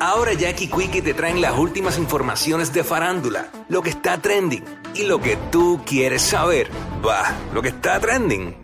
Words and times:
Ahora 0.00 0.32
Jackie 0.32 0.68
Quickie 0.68 1.02
te 1.02 1.12
traen 1.12 1.40
las 1.40 1.58
últimas 1.58 1.98
informaciones 1.98 2.72
de 2.72 2.84
farándula, 2.84 3.48
lo 3.68 3.82
que 3.82 3.90
está 3.90 4.18
trending 4.18 4.64
y 4.94 5.02
lo 5.02 5.20
que 5.20 5.36
tú 5.50 5.82
quieres 5.84 6.22
saber. 6.22 6.70
Va, 7.04 7.34
lo 7.52 7.60
que 7.60 7.68
está 7.68 7.98
trending. 7.98 8.56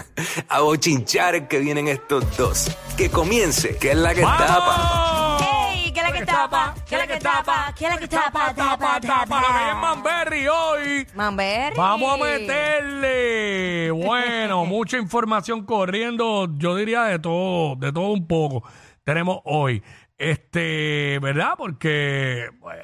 A 0.48 0.60
bochinchar 0.60 1.48
que 1.48 1.58
vienen 1.60 1.88
estos 1.88 2.36
dos. 2.36 2.70
Que 2.96 3.10
comience, 3.10 3.76
que 3.78 3.92
es 3.92 3.96
la 3.96 4.14
que 4.14 4.20
tapa. 4.20 5.38
¡Ey! 5.72 5.92
¿Qué 5.92 6.00
es 6.00 6.06
la 6.06 6.12
que 6.12 6.26
tapa? 6.26 6.74
¿Qué 6.86 6.94
es 6.94 7.00
la 7.00 7.06
que 7.06 7.20
tapa? 7.20 7.74
¿Qué 7.76 7.84
es 7.84 7.90
la 7.90 7.98
que 7.98 8.08
tapa? 8.08 8.54
Tapa, 8.54 8.94
Lo 8.94 9.00
que 9.00 9.06
es 9.06 9.12
tapa. 9.12 9.74
Manberry 9.80 10.46
hoy. 10.48 11.06
Manberry. 11.14 11.76
Vamos 11.76 12.12
a 12.12 12.16
meterle. 12.22 13.90
Bueno, 13.90 14.64
mucha 14.66 14.98
información 14.98 15.64
corriendo, 15.64 16.48
yo 16.58 16.76
diría 16.76 17.04
de 17.04 17.18
todo, 17.18 17.76
de 17.76 17.92
todo 17.92 18.12
un 18.12 18.26
poco. 18.26 18.62
Tenemos 19.04 19.40
hoy. 19.44 19.82
Este, 20.22 21.18
¿verdad? 21.20 21.54
Porque 21.58 22.48
pues, 22.60 22.78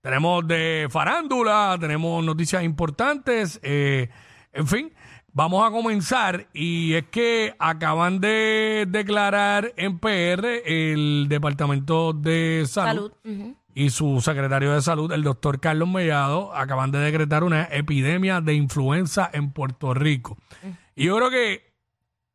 tenemos 0.00 0.44
de 0.48 0.88
farándula, 0.90 1.76
tenemos 1.78 2.24
noticias 2.24 2.64
importantes, 2.64 3.60
eh, 3.62 4.08
en 4.52 4.66
fin. 4.66 4.92
Vamos 5.32 5.64
a 5.64 5.70
comenzar 5.70 6.48
y 6.52 6.94
es 6.94 7.04
que 7.12 7.54
acaban 7.60 8.20
de 8.20 8.86
declarar 8.88 9.72
en 9.76 10.00
PR 10.00 10.62
el 10.64 11.26
Departamento 11.28 12.12
de 12.12 12.64
Salud, 12.66 13.12
Salud. 13.22 13.54
y 13.72 13.90
su 13.90 14.20
secretario 14.20 14.72
de 14.74 14.82
salud, 14.82 15.12
el 15.12 15.22
doctor 15.22 15.60
Carlos 15.60 15.88
Mellado, 15.88 16.52
acaban 16.56 16.90
de 16.90 16.98
decretar 16.98 17.44
una 17.44 17.68
epidemia 17.70 18.40
de 18.40 18.54
influenza 18.54 19.30
en 19.32 19.52
Puerto 19.52 19.94
Rico. 19.94 20.36
Y 20.96 21.04
yo 21.04 21.16
creo 21.18 21.30
que 21.30 21.73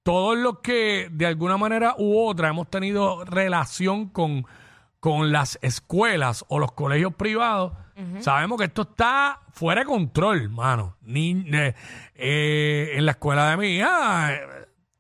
todos 0.09 0.35
los 0.39 0.57
que 0.61 1.07
de 1.11 1.27
alguna 1.27 1.55
manera 1.57 1.93
u 1.99 2.17
otra 2.17 2.49
hemos 2.49 2.67
tenido 2.67 3.23
relación 3.25 4.09
con, 4.09 4.43
con 4.99 5.31
las 5.31 5.59
escuelas 5.61 6.45
o 6.47 6.57
los 6.57 6.71
colegios 6.71 7.13
privados, 7.13 7.73
sabemos 8.19 8.57
que 8.57 8.65
esto 8.65 8.81
está 8.81 9.41
fuera 9.51 9.81
de 9.81 9.85
control, 9.85 10.49
mano. 10.49 10.97
Ni, 11.03 11.45
eh, 11.53 11.75
eh, 12.15 12.93
en 12.95 13.05
la 13.05 13.11
escuela 13.11 13.51
de 13.51 13.57
mi 13.57 13.67
hija, 13.75 14.33
eh, 14.33 14.39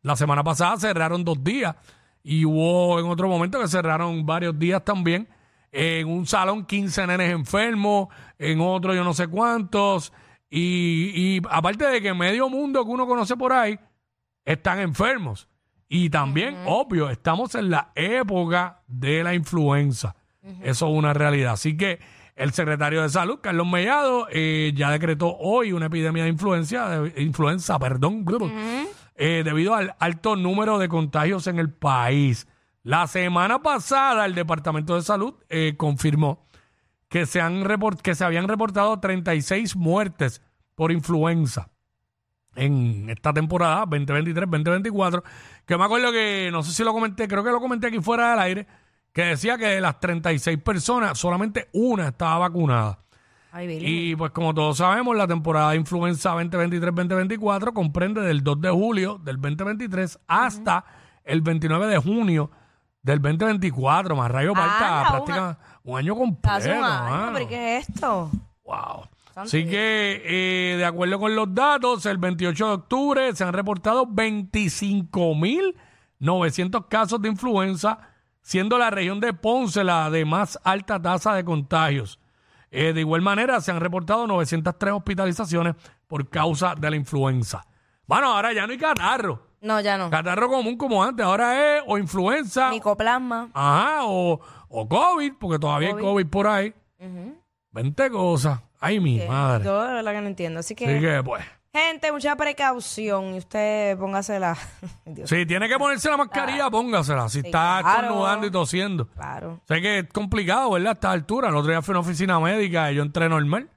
la 0.03 0.15
semana 0.15 0.43
pasada 0.43 0.77
cerraron 0.77 1.25
dos 1.25 1.43
días 1.43 1.75
y 2.21 2.45
hubo 2.45 2.99
en 2.99 3.07
otro 3.07 3.27
momento 3.27 3.59
que 3.59 3.67
cerraron 3.67 4.23
varios 4.27 4.59
días 4.59 4.85
también. 4.85 5.27
En 5.71 6.07
un 6.07 6.27
salón 6.27 6.67
15 6.67 7.07
nenes 7.07 7.31
enfermos, 7.31 8.09
en 8.37 8.61
otro 8.61 8.93
yo 8.93 9.03
no 9.03 9.15
sé 9.15 9.27
cuántos. 9.27 10.13
Y, 10.51 11.13
y 11.15 11.41
aparte 11.49 11.87
de 11.87 11.99
que 11.99 12.13
medio 12.13 12.47
mundo 12.47 12.85
que 12.85 12.91
uno 12.91 13.07
conoce 13.07 13.35
por 13.35 13.53
ahí 13.53 13.79
están 14.53 14.79
enfermos. 14.79 15.47
Y 15.87 16.09
también, 16.09 16.55
obvio, 16.65 17.09
estamos 17.09 17.55
en 17.55 17.69
la 17.71 17.91
época 17.95 18.81
de 18.87 19.23
la 19.23 19.33
influenza. 19.33 20.15
Eso 20.61 20.87
es 20.87 20.93
una 20.93 21.13
realidad. 21.13 21.53
Así 21.53 21.75
que 21.77 21.99
el 22.35 22.53
secretario 22.53 23.01
de 23.01 23.09
Salud, 23.09 23.39
Carlos 23.41 23.67
Mellado, 23.67 24.27
eh, 24.31 24.71
ya 24.75 24.91
decretó 24.91 25.35
hoy 25.37 25.73
una 25.73 25.87
epidemia 25.87 26.23
de 26.23 26.29
influenza, 26.29 27.01
de 27.01 27.21
influenza, 27.23 27.77
perdón, 27.79 28.23
eh, 29.15 29.41
debido 29.43 29.75
al 29.75 29.95
alto 29.99 30.35
número 30.35 30.77
de 30.79 30.87
contagios 30.89 31.47
en 31.47 31.59
el 31.59 31.71
país. 31.71 32.47
La 32.83 33.07
semana 33.07 33.61
pasada 33.61 34.25
el 34.25 34.35
Departamento 34.35 34.95
de 34.95 35.01
Salud 35.01 35.33
eh, 35.49 35.73
confirmó 35.75 36.47
que 37.09 37.25
se, 37.25 37.41
han 37.41 37.63
report- 37.65 38.01
que 38.01 38.15
se 38.15 38.23
habían 38.23 38.47
reportado 38.47 38.99
36 38.99 39.75
muertes 39.75 40.41
por 40.75 40.91
influenza 40.91 41.69
en 42.55 43.09
esta 43.09 43.33
temporada 43.33 43.85
2023-2024, 43.85 45.23
que 45.65 45.77
me 45.77 45.83
acuerdo 45.83 46.11
que, 46.11 46.49
no 46.51 46.63
sé 46.63 46.71
si 46.73 46.83
lo 46.83 46.93
comenté, 46.93 47.27
creo 47.27 47.43
que 47.43 47.51
lo 47.51 47.59
comenté 47.59 47.87
aquí 47.87 47.99
fuera 47.99 48.31
del 48.31 48.39
aire, 48.39 48.67
que 49.13 49.23
decía 49.23 49.57
que 49.57 49.67
de 49.67 49.81
las 49.81 49.99
36 49.99 50.57
personas, 50.59 51.17
solamente 51.17 51.69
una 51.73 52.09
estaba 52.09 52.39
vacunada. 52.39 52.99
Ay. 53.51 53.79
Y 53.81 54.15
pues 54.15 54.31
como 54.31 54.53
todos 54.53 54.77
sabemos, 54.77 55.15
la 55.15 55.27
temporada 55.27 55.71
de 55.71 55.77
influenza 55.77 56.35
2023-2024 56.35 57.73
comprende 57.73 58.21
del 58.21 58.43
2 58.43 58.61
de 58.61 58.69
julio 58.69 59.19
del 59.23 59.41
2023 59.41 60.19
hasta 60.27 60.85
el 61.23 61.41
29 61.41 61.87
de 61.87 61.97
junio 61.97 62.51
del 63.01 63.21
2024, 63.21 64.15
más 64.15 64.29
rayo 64.29 64.53
falta 64.53 64.99
Anda, 64.99 65.01
un 65.01 65.07
prácticamente 65.09 65.61
un 65.83 65.97
año 65.97 66.15
completo. 66.15 66.55
Hace 66.55 66.77
un 66.77 66.83
año, 66.83 67.09
mano. 67.09 67.31
¿pero 67.33 67.47
qué 67.47 67.77
es 67.77 67.89
esto? 67.89 68.29
Wow. 68.65 69.07
Santo 69.39 69.57
Así 69.57 69.65
que, 69.65 70.21
eh, 70.25 70.75
de 70.77 70.85
acuerdo 70.85 71.19
con 71.19 71.35
los 71.35 71.53
datos, 71.53 72.05
el 72.05 72.17
28 72.17 72.67
de 72.67 72.73
octubre 72.73 73.35
se 73.35 73.43
han 73.43 73.53
reportado 73.53 74.05
25.900 74.05 76.87
casos 76.87 77.21
de 77.21 77.29
influenza, 77.29 77.99
siendo 78.41 78.77
la 78.77 78.89
región 78.89 79.19
de 79.19 79.33
Ponce 79.33 79.83
la 79.83 80.09
de 80.09 80.25
más 80.25 80.59
alta 80.63 81.01
tasa 81.01 81.33
de 81.33 81.43
contagios. 81.43 82.19
Eh, 82.71 82.93
de 82.93 83.01
igual 83.01 83.21
manera, 83.21 83.61
se 83.61 83.71
han 83.71 83.79
reportado 83.79 84.27
903 84.27 84.93
hospitalizaciones 84.93 85.75
por 86.07 86.29
causa 86.29 86.75
de 86.75 86.89
la 86.89 86.95
influenza. 86.95 87.65
Bueno, 88.05 88.33
ahora 88.33 88.53
ya 88.53 88.65
no 88.67 88.73
hay 88.73 88.77
catarro. 88.77 89.47
No, 89.61 89.81
ya 89.81 89.97
no. 89.97 90.09
Catarro 90.09 90.47
común 90.49 90.77
como 90.77 91.03
antes. 91.03 91.25
Ahora 91.25 91.77
es 91.77 91.83
o 91.85 91.97
influenza, 91.97 92.69
Micoplasma. 92.69 93.49
ajá, 93.53 94.05
o, 94.05 94.39
o 94.69 94.87
COVID, 94.87 95.33
porque 95.39 95.59
todavía 95.59 95.89
hay 95.89 95.93
COVID. 95.95 96.05
COVID 96.05 96.27
por 96.27 96.47
ahí. 96.47 96.73
20 97.71 98.09
cosas. 98.11 98.61
Ay, 98.79 98.99
mi 98.99 99.19
madre. 99.27 99.65
Yo 99.65 99.81
de 99.85 99.93
verdad 99.93 100.11
que 100.13 100.21
no 100.21 100.27
entiendo. 100.27 100.59
Así 100.61 100.73
que, 100.75 100.85
Así 100.85 100.99
que, 100.99 101.21
pues. 101.23 101.43
gente, 101.73 102.11
mucha 102.11 102.35
precaución. 102.35 103.35
Y 103.35 103.37
usted 103.39 103.97
póngasela. 103.97 104.57
Dios, 105.05 105.29
Si 105.29 105.45
tiene 105.45 105.67
que 105.67 105.77
ponerse 105.77 106.09
la 106.09 106.17
mascarilla, 106.17 106.69
póngasela. 106.69 107.27
Si 107.29 107.39
está 107.39 107.79
claro. 107.81 108.01
estornudando 108.03 108.47
y 108.47 108.51
tosiendo. 108.51 109.07
claro. 109.09 109.61
Sé 109.67 109.81
que 109.81 109.99
es 109.99 110.07
complicado, 110.13 110.71
¿verdad? 110.71 110.89
A 110.89 110.93
esta 110.93 111.11
altura. 111.11 111.49
El 111.49 111.55
otro 111.55 111.69
día 111.71 111.81
fui 111.81 111.91
a 111.93 111.99
una 111.99 112.07
oficina 112.07 112.39
médica 112.39 112.91
y 112.91 112.95
yo 112.95 113.03
entré 113.03 113.27
normal. 113.29 113.69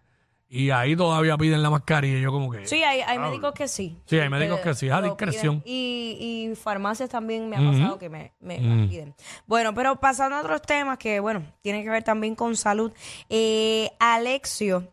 Y 0.54 0.68
ahí 0.68 0.94
todavía 0.94 1.38
piden 1.38 1.62
la 1.62 1.70
mascarilla. 1.70 2.18
Y 2.18 2.20
yo, 2.20 2.30
como 2.30 2.50
que. 2.50 2.66
Sí, 2.66 2.82
hay, 2.84 3.00
hay 3.00 3.18
médicos 3.18 3.54
que 3.54 3.66
sí. 3.66 3.96
Sí, 4.04 4.18
hay 4.18 4.28
médicos 4.28 4.60
que 4.60 4.74
sí, 4.74 4.90
a 4.90 5.00
lo 5.00 5.06
discreción. 5.06 5.62
piden. 5.62 5.74
Y, 5.74 6.50
y 6.50 6.54
farmacias 6.56 7.08
también 7.08 7.48
me 7.48 7.56
ha 7.56 7.60
pasado 7.60 7.98
que 7.98 8.10
me, 8.10 8.32
me 8.38 8.58
piden. 8.86 9.14
Bueno, 9.46 9.72
pero 9.74 9.98
pasando 9.98 10.36
a 10.36 10.40
otros 10.42 10.60
temas 10.60 10.98
que, 10.98 11.20
bueno, 11.20 11.42
tienen 11.62 11.82
que 11.84 11.88
ver 11.88 12.02
también 12.02 12.34
con 12.34 12.54
salud. 12.54 12.92
Eh, 13.30 13.92
Alexio, 13.98 14.92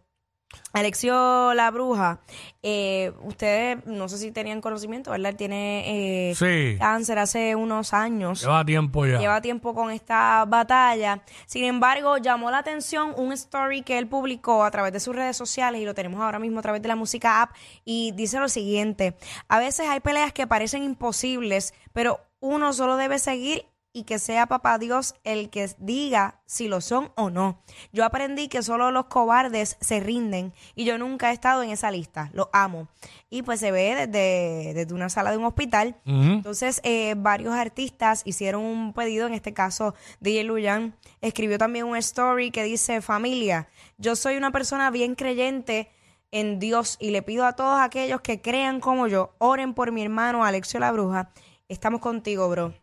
Alexio 0.74 1.54
la 1.56 1.72
bruja, 1.72 2.20
eh, 2.62 3.12
ustedes 3.24 3.86
no 3.86 4.08
sé 4.08 4.18
si 4.20 4.32
tenían 4.32 4.62
conocimiento, 4.62 5.12
¿verdad? 5.12 5.32
Él 5.32 5.36
tiene 5.38 6.30
eh, 6.30 6.36
Sí. 6.36 6.78
cáncer 6.80 7.18
hace 7.20 7.56
unos 7.56 7.94
años. 7.94 8.42
Lleva 8.42 8.64
tiempo 8.64 9.06
ya. 9.06 9.20
Lleva 9.20 9.42
tiempo 9.42 9.74
con 9.74 9.90
esta 9.92 10.46
batalla. 10.48 11.22
Sin 11.48 11.66
embargo, 11.66 12.18
llamó 12.18 12.52
la 12.52 12.60
atención 12.60 13.14
un 13.18 13.32
story 13.34 13.82
que 13.82 13.98
él 13.98 14.08
publicó 14.08 14.64
a 14.64 14.72
través 14.72 14.94
de 14.94 15.00
sus 15.00 15.16
redes 15.16 15.36
sociales 15.38 15.82
y 15.82 15.86
lo 15.86 15.94
tenemos 15.96 16.22
ahora 16.22 16.40
mismo 16.40 16.60
a 16.60 16.64
través 16.64 16.82
de 16.82 16.88
la 16.88 16.96
música 16.96 17.42
app 17.42 17.52
y 17.84 18.12
dice 18.12 18.40
lo 18.40 18.50
siguiente. 18.50 19.16
A 19.48 19.60
veces 19.60 19.88
hay 19.88 20.00
peleas 20.02 20.34
que 20.34 20.46
parecen 20.48 20.84
imposibles, 20.84 21.74
pero 21.94 22.20
uno 22.42 22.74
solo 22.74 22.96
debe 22.96 23.18
seguir 23.20 23.66
y 23.92 24.04
que 24.04 24.20
sea 24.20 24.46
papá 24.46 24.78
Dios 24.78 25.16
el 25.24 25.50
que 25.50 25.70
diga 25.80 26.42
si 26.46 26.68
lo 26.68 26.80
son 26.82 27.12
o 27.16 27.30
no. 27.30 27.62
Yo 27.92 28.06
aprendí 28.06 28.48
que 28.48 28.62
solo 28.62 28.92
los 28.92 29.06
cobardes 29.06 29.78
se 29.82 30.00
rinden 30.00 30.54
y 30.76 30.86
yo 30.86 30.98
nunca 30.98 31.32
he 31.32 31.34
estado 31.34 31.64
en 31.64 31.72
esa 31.72 31.90
lista. 31.90 32.30
Lo 32.34 32.50
amo. 32.54 32.88
Y 33.30 33.42
pues 33.42 33.60
se 33.60 33.72
ve 33.72 33.96
desde, 33.96 34.74
desde 34.74 34.94
una 34.94 35.10
sala 35.10 35.32
de 35.32 35.38
un 35.38 35.46
hospital. 35.46 35.96
Entonces, 36.06 36.82
eh, 36.84 37.16
varios 37.18 37.54
artistas 37.54 38.22
hicieron 38.26 38.64
un 38.64 38.94
pedido, 38.94 39.28
en 39.28 39.34
este 39.34 39.54
caso, 39.54 39.96
DJ 40.20 40.44
Luyan 40.44 40.96
escribió 41.22 41.58
también 41.58 41.86
un 41.86 41.98
story 41.98 42.52
que 42.52 42.64
dice, 42.64 43.02
familia, 43.02 43.68
yo 43.98 44.16
soy 44.16 44.38
una 44.38 44.52
persona 44.52 44.92
bien 44.92 45.16
creyente 45.16 45.92
en 46.32 46.60
Dios 46.60 46.98
y 47.00 47.12
le 47.12 47.22
pido 47.22 47.46
a 47.46 47.54
todos 47.54 47.80
aquellos 47.80 48.22
que 48.22 48.42
crean 48.42 48.80
como 48.80 49.08
yo, 49.08 49.34
oren 49.40 49.74
por 49.74 49.92
mi 49.92 50.04
hermano 50.04 50.44
Alexio 50.44 50.80
la 50.80 50.92
Bruja. 50.92 51.32
Estamos 51.68 52.02
contigo, 52.02 52.50
bro. 52.50 52.74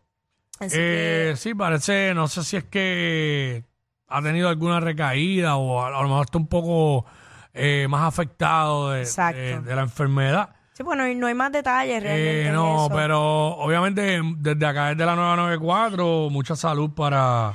Así 0.59 0.75
Eh, 0.79 1.33
sí, 1.37 1.53
parece, 1.53 2.13
no 2.13 2.27
sé 2.27 2.43
si 2.43 2.57
es 2.57 2.63
que 2.65 3.63
ha 4.07 4.21
tenido 4.21 4.49
alguna 4.49 4.79
recaída 4.79 5.55
o 5.57 5.81
a, 5.81 5.87
a 5.87 6.01
lo 6.01 6.07
mejor 6.07 6.25
está 6.25 6.37
un 6.37 6.47
poco 6.47 7.05
eh, 7.53 7.87
más 7.89 8.03
afectado 8.03 8.91
de, 8.91 9.01
Exacto. 9.01 9.39
de- 9.39 9.59
de 9.61 9.75
la 9.75 9.81
enfermedad. 9.81 10.49
sí, 10.73 10.83
bueno, 10.83 11.07
y 11.07 11.15
no 11.15 11.27
hay 11.27 11.33
más 11.33 11.51
detalles 11.51 12.01
realmente. 12.03 12.41
Eh, 12.41 12.43
de 12.45 12.51
no, 12.51 12.85
eso. 12.85 12.95
pero 12.95 13.19
obviamente 13.57 14.21
desde 14.37 14.65
acá, 14.65 14.89
desde 14.89 15.05
la 15.05 15.15
994, 15.15 16.29
mucha 16.29 16.55
salud 16.55 16.91
para, 16.93 17.53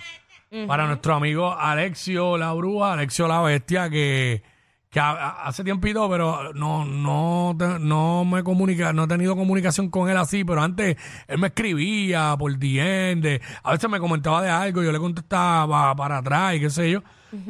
para 0.66 0.86
nuestro 0.86 1.14
amigo 1.14 1.52
Alexio 1.56 2.36
la 2.36 2.52
bruja, 2.52 2.92
Alexio 2.94 3.26
la 3.28 3.40
bestia, 3.42 3.88
que, 3.90 4.42
que 4.92 5.00
ha- 5.00 5.42
hace 5.46 5.64
tiempito, 5.64 6.08
pero 6.10 6.52
no, 6.52 6.84
no, 6.84 7.54
no 7.80 8.24
me 8.26 8.44
comunica, 8.44 8.92
no 8.92 9.04
he 9.04 9.08
tenido 9.08 9.34
comunicación 9.34 9.88
con 9.88 10.08
él 10.10 10.16
así, 10.18 10.44
pero 10.44 10.62
antes 10.62 10.96
él 11.26 11.38
me 11.38 11.46
escribía 11.48 12.36
por 12.38 12.52
DM, 12.58 13.20
de- 13.22 13.40
a 13.64 13.72
veces 13.72 13.88
me 13.90 13.98
comentaba 13.98 14.42
de 14.42 14.50
algo, 14.50 14.82
yo 14.82 14.92
le 14.92 14.98
contestaba 14.98 15.96
para 15.96 16.18
atrás 16.18 16.54
y 16.56 16.60
qué 16.60 16.70
sé 16.70 16.90
yo. 16.90 17.02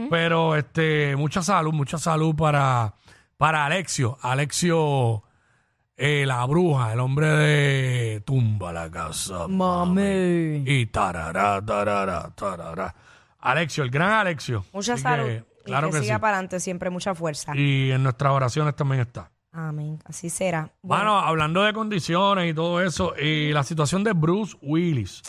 Pero 0.08 0.54
este, 0.54 1.16
mucha 1.16 1.42
salud, 1.42 1.72
mucha 1.72 1.98
salud 1.98 2.36
para, 2.36 2.94
para 3.36 3.66
Alexio. 3.66 4.16
Alexio 4.22 5.24
eh, 5.96 6.24
la 6.24 6.44
bruja, 6.46 6.92
el 6.92 7.00
hombre 7.00 7.26
de 7.26 8.20
tumba 8.24 8.72
la 8.72 8.88
casa. 8.88 9.48
Mami. 9.48 10.62
Y 10.64 10.86
tarará, 10.86 11.60
tarará, 11.64 12.30
tarará. 12.36 12.94
Alexio, 13.40 13.82
el 13.82 13.90
gran 13.90 14.10
Alexio. 14.12 14.64
Mucha 14.72 14.94
Así 14.94 15.02
salud. 15.02 15.24
que, 15.26 15.44
y 15.62 15.66
claro 15.66 15.88
que, 15.90 15.98
que, 15.98 16.02
siga 16.02 16.16
sí. 16.16 16.20
para 16.20 16.36
adelante 16.36 16.60
siempre, 16.60 16.90
mucha 16.90 17.14
fuerza. 17.14 17.56
Y 17.56 17.90
en 17.90 18.02
nuestras 18.02 18.32
oraciones 18.32 18.74
también 18.76 19.02
está. 19.02 19.30
Amén. 19.52 19.98
Así 20.06 20.30
será. 20.30 20.70
Bueno, 20.82 21.18
hablando 21.18 21.62
de 21.62 21.72
condiciones 21.74 22.50
y 22.50 22.54
todo 22.54 22.80
eso, 22.80 23.14
y 23.18 23.52
la 23.52 23.62
situación 23.62 24.02
de 24.02 24.12
Bruce 24.12 24.56
Willis. 24.62 25.22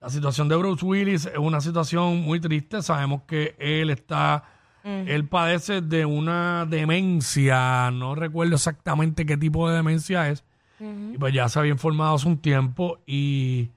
La 0.00 0.10
situación 0.10 0.50
de 0.50 0.56
Bruce 0.56 0.84
Willis 0.84 1.24
es 1.24 1.38
una 1.38 1.62
situación 1.62 2.20
muy 2.20 2.38
triste. 2.38 2.82
Sabemos 2.82 3.22
que 3.22 3.56
él 3.58 3.88
está, 3.88 4.44
él 4.84 5.26
padece 5.26 5.80
de 5.80 6.04
una 6.04 6.66
demencia, 6.68 7.90
no 7.90 8.14
recuerdo 8.14 8.56
exactamente 8.56 9.24
qué 9.24 9.38
tipo 9.38 9.68
de 9.70 9.76
demencia 9.76 10.28
es. 10.28 10.44
Y 10.78 11.16
pues 11.16 11.32
ya 11.32 11.48
se 11.48 11.58
había 11.58 11.72
informado 11.72 12.16
hace 12.16 12.28
un 12.28 12.36
tiempo 12.36 12.98
y 13.06 13.70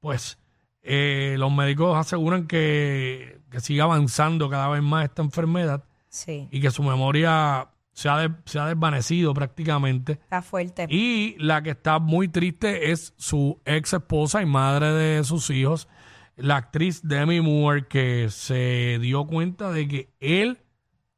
pues 0.00 0.36
eh, 0.82 1.36
los 1.38 1.52
médicos 1.52 1.96
aseguran 1.96 2.46
que, 2.46 3.40
que 3.50 3.60
sigue 3.60 3.80
avanzando 3.80 4.48
cada 4.50 4.68
vez 4.68 4.82
más 4.82 5.04
esta 5.04 5.22
enfermedad 5.22 5.84
Sí, 6.08 6.48
y 6.50 6.60
que 6.60 6.70
su 6.70 6.82
memoria 6.82 7.68
se 7.92 8.08
ha, 8.08 8.18
de- 8.18 8.34
se 8.44 8.58
ha 8.58 8.66
desvanecido 8.66 9.32
prácticamente. 9.34 10.12
está 10.12 10.42
fuerte. 10.42 10.86
Y 10.90 11.36
la 11.38 11.62
que 11.62 11.70
está 11.70 11.98
muy 11.98 12.28
triste 12.28 12.90
es 12.90 13.14
su 13.16 13.60
ex 13.64 13.92
esposa 13.94 14.42
y 14.42 14.46
madre 14.46 14.88
de 14.92 15.24
sus 15.24 15.48
hijos, 15.50 15.88
la 16.36 16.56
actriz 16.56 17.00
Demi 17.06 17.40
Moore, 17.40 17.86
que 17.86 18.28
se 18.30 18.98
dio 19.00 19.24
cuenta 19.26 19.70
de 19.70 19.86
que 19.88 20.10
él 20.20 20.58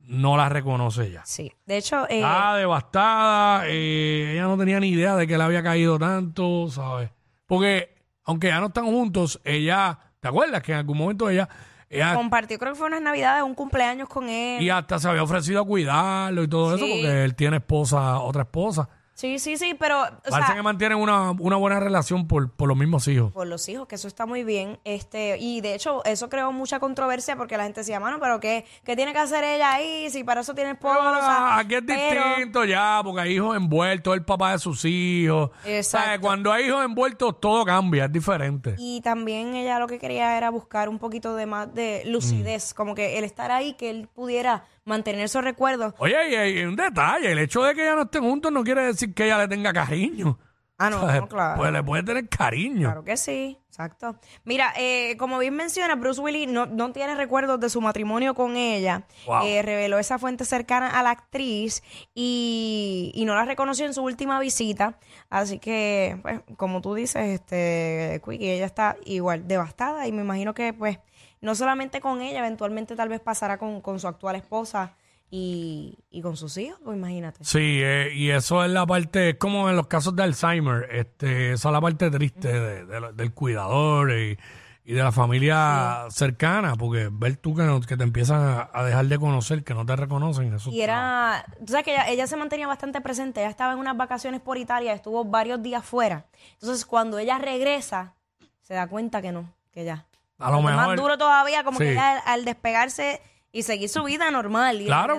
no 0.00 0.36
la 0.36 0.48
reconoce 0.48 1.10
ya. 1.10 1.24
Sí. 1.24 1.52
De 1.64 1.78
hecho, 1.78 2.04
eh, 2.10 2.18
Está 2.18 2.56
devastada, 2.56 3.64
eh, 3.68 4.32
ella 4.34 4.42
no 4.44 4.58
tenía 4.58 4.78
ni 4.80 4.88
idea 4.88 5.16
de 5.16 5.26
que 5.26 5.38
le 5.38 5.44
había 5.44 5.62
caído 5.62 5.98
tanto, 5.98 6.68
¿sabes? 6.70 7.10
Porque 7.46 7.93
aunque 8.24 8.48
ya 8.48 8.60
no 8.60 8.66
están 8.66 8.84
juntos, 8.86 9.40
ella, 9.44 9.98
¿te 10.20 10.28
acuerdas 10.28 10.62
que 10.62 10.72
en 10.72 10.78
algún 10.78 10.98
momento 10.98 11.28
ella, 11.30 11.48
ella 11.90 12.14
compartió, 12.14 12.58
creo 12.58 12.72
que 12.72 12.78
fue 12.78 12.86
unas 12.88 13.02
navidades, 13.02 13.42
un 13.44 13.54
cumpleaños 13.54 14.08
con 14.08 14.28
él. 14.28 14.62
y 14.62 14.70
hasta 14.70 14.98
se 14.98 15.08
había 15.08 15.22
ofrecido 15.22 15.60
a 15.62 15.66
cuidarlo 15.66 16.42
y 16.42 16.48
todo 16.48 16.74
eso 16.74 16.84
Sí. 16.84 16.90
porque 16.92 17.24
él 17.24 17.34
tiene 17.34 17.56
esposa, 17.58 18.18
otra 18.20 18.42
esposa. 18.42 18.88
Sí, 19.16 19.38
sí, 19.38 19.56
sí, 19.56 19.74
pero, 19.78 20.02
o 20.02 20.06
Parece 20.28 20.46
sea, 20.48 20.56
que 20.56 20.62
mantienen 20.62 20.98
una, 20.98 21.30
una 21.30 21.54
buena 21.56 21.78
relación 21.78 22.26
por, 22.26 22.50
por 22.50 22.66
los 22.68 22.76
mismos 22.76 23.06
hijos. 23.06 23.32
por 23.32 23.46
los 23.46 23.68
hijos, 23.68 23.86
que 23.86 23.94
eso 23.94 24.08
está 24.08 24.26
muy 24.26 24.42
bien. 24.42 24.80
Este, 24.82 25.36
y 25.38 25.60
de 25.60 25.74
hecho, 25.74 26.04
eso 26.04 26.28
creó 26.28 26.50
mucha 26.50 26.80
controversia 26.80 27.36
porque 27.36 27.56
la 27.56 27.62
gente 27.62 27.80
decía, 27.82 28.00
mano, 28.00 28.18
pero 28.20 28.40
¿qué, 28.40 28.64
qué 28.84 28.96
tiene 28.96 29.12
que 29.12 29.20
hacer 29.20 29.44
ella 29.44 29.72
ahí? 29.74 30.10
Si 30.10 30.24
para 30.24 30.40
eso 30.40 30.52
tiene 30.54 30.74
Pero 30.74 30.92
esposa. 30.94 31.08
ahora, 31.38 31.58
aquí 31.58 31.76
es 31.76 31.82
Pero- 31.86 32.24
distinto 32.30 32.64
ya, 32.64 33.00
porque 33.04 33.20
hay 33.20 33.34
hijos 33.36 33.56
envueltos, 33.56 34.14
el 34.14 34.24
papá 34.24 34.50
de 34.50 34.58
sus 34.58 34.84
hijos. 34.84 35.50
Exacto. 35.64 36.06
¿Sabes? 36.06 36.20
Cuando 36.20 36.52
hay 36.52 36.66
hijos 36.66 36.84
envueltos, 36.84 37.40
todo 37.40 37.64
cambia, 37.64 38.06
es 38.06 38.12
diferente. 38.12 38.74
Y 38.78 39.00
también 39.02 39.54
ella 39.54 39.78
lo 39.78 39.86
que 39.86 40.00
quería 40.00 40.36
era 40.36 40.50
buscar 40.50 40.88
un 40.88 40.98
poquito 40.98 41.36
de 41.36 41.46
más 41.46 41.72
de 41.72 42.02
lucidez, 42.06 42.72
Mm. 42.72 42.76
como 42.76 42.94
que 42.96 43.16
el 43.16 43.22
estar 43.24 43.52
ahí, 43.52 43.74
que 43.74 43.90
él 43.90 44.08
pudiera 44.12 44.64
mantener 44.84 45.22
esos 45.22 45.42
recuerdos. 45.42 45.94
Oye, 45.98 46.16
y 46.30 46.34
hay 46.34 46.64
un 46.64 46.76
detalle, 46.76 47.32
el 47.32 47.38
hecho 47.38 47.62
de 47.62 47.74
que 47.74 47.84
ya 47.84 47.94
no 47.94 48.02
estén 48.02 48.22
juntos 48.22 48.52
no 48.52 48.62
quiere 48.64 48.84
decir 48.84 49.14
que 49.14 49.24
ella 49.24 49.38
le 49.38 49.48
tenga 49.48 49.72
cariño. 49.72 50.38
Ah, 50.76 50.90
no, 50.90 51.28
claro. 51.28 51.56
Pues 51.56 51.72
le 51.72 51.84
puede 51.84 52.02
tener 52.02 52.28
cariño. 52.28 52.88
Claro 52.88 53.04
que 53.04 53.16
sí, 53.16 53.56
exacto. 53.68 54.16
Mira, 54.42 54.72
eh, 54.76 55.16
como 55.18 55.38
bien 55.38 55.54
menciona, 55.54 55.94
Bruce 55.94 56.20
Willis 56.20 56.48
no, 56.48 56.66
no 56.66 56.90
tiene 56.90 57.14
recuerdos 57.14 57.60
de 57.60 57.70
su 57.70 57.80
matrimonio 57.80 58.34
con 58.34 58.56
ella. 58.56 59.06
Wow. 59.24 59.44
Eh, 59.44 59.62
reveló 59.62 60.00
esa 60.00 60.18
fuente 60.18 60.44
cercana 60.44 60.88
a 60.88 61.04
la 61.04 61.10
actriz 61.10 61.84
y, 62.12 63.12
y 63.14 63.24
no 63.24 63.36
la 63.36 63.44
reconoció 63.44 63.86
en 63.86 63.94
su 63.94 64.02
última 64.02 64.40
visita. 64.40 64.98
Así 65.30 65.60
que, 65.60 66.18
pues, 66.22 66.40
como 66.56 66.80
tú 66.80 66.94
dices, 66.94 67.22
este, 67.40 68.20
Quickie, 68.24 68.50
ella 68.50 68.66
está 68.66 68.96
igual 69.04 69.46
devastada 69.46 70.08
y 70.08 70.12
me 70.12 70.22
imagino 70.22 70.54
que, 70.54 70.72
pues, 70.72 70.98
no 71.44 71.54
solamente 71.54 72.00
con 72.00 72.20
ella, 72.22 72.40
eventualmente 72.40 72.96
tal 72.96 73.08
vez 73.08 73.20
pasará 73.20 73.58
con, 73.58 73.80
con 73.80 74.00
su 74.00 74.08
actual 74.08 74.36
esposa 74.36 74.96
y, 75.30 75.98
y 76.10 76.22
con 76.22 76.36
sus 76.36 76.56
hijos, 76.58 76.78
pues 76.84 76.96
imagínate. 76.96 77.44
Sí, 77.44 77.80
eh, 77.82 78.10
y 78.14 78.30
eso 78.30 78.64
es 78.64 78.70
la 78.70 78.86
parte, 78.86 79.30
es 79.30 79.36
como 79.38 79.68
en 79.68 79.76
los 79.76 79.86
casos 79.86 80.14
de 80.16 80.22
Alzheimer, 80.22 80.88
este, 80.92 81.52
esa 81.52 81.68
es 81.68 81.72
la 81.72 81.80
parte 81.80 82.10
triste 82.10 82.48
de- 82.52 82.84
de 82.86 83.00
lo- 83.00 83.12
del 83.12 83.32
cuidador 83.32 84.12
y, 84.12 84.38
y 84.84 84.92
de 84.92 85.02
la 85.02 85.12
familia 85.12 86.06
cercana, 86.10 86.76
porque 86.76 87.08
ver 87.10 87.36
tú 87.38 87.54
que, 87.54 87.62
no- 87.62 87.80
que 87.80 87.96
te 87.96 88.04
empiezan 88.04 88.42
a, 88.42 88.70
a 88.72 88.84
dejar 88.84 89.06
de 89.06 89.18
conocer, 89.18 89.64
que 89.64 89.74
no 89.74 89.84
te 89.86 89.96
reconocen, 89.96 90.52
eso 90.54 90.70
Y 90.70 90.82
era, 90.82 91.44
tú 91.58 91.72
sabes 91.72 91.84
que 91.84 91.92
ella, 91.94 92.08
ella 92.08 92.26
se 92.26 92.36
mantenía 92.36 92.66
bastante 92.66 93.00
presente, 93.00 93.40
ella 93.40 93.50
estaba 93.50 93.72
en 93.72 93.78
unas 93.78 93.96
vacaciones 93.96 94.40
por 94.40 94.56
Italia, 94.58 94.92
estuvo 94.92 95.24
varios 95.24 95.62
días 95.62 95.84
fuera. 95.84 96.26
Entonces, 96.52 96.84
cuando 96.86 97.18
ella 97.18 97.38
regresa, 97.38 98.14
se 98.60 98.74
da 98.74 98.86
cuenta 98.86 99.20
que 99.22 99.32
no, 99.32 99.52
que 99.72 99.84
ya. 99.84 100.06
A 100.38 100.50
lo 100.50 100.62
mejor- 100.62 100.86
Más 100.88 100.96
duro 100.96 101.16
todavía, 101.18 101.64
como 101.64 101.78
Sí. 101.78 101.84
que 101.84 101.98
al, 101.98 102.20
al 102.26 102.44
despegarse 102.44 103.20
y 103.52 103.62
seguir 103.62 103.88
su 103.88 104.02
vida 104.04 104.30
normal. 104.30 104.80
Y 104.82 104.86
Claro, 104.86 105.18